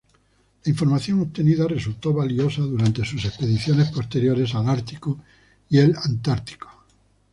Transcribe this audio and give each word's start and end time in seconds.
La 0.65 0.71
información 0.71 1.21
obtenida 1.21 1.67
resultó 1.67 2.11
valiosa 2.11 2.63
durante 2.63 3.05
sus 3.05 3.23
expediciones 3.23 3.91
posteriores 3.91 4.55
al 4.55 4.67
Ártico 4.67 5.19
y 5.69 5.77
el 5.77 5.95
Antártico. 5.95 6.67